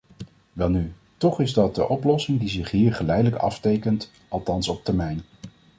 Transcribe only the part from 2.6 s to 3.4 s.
hier geleidelijk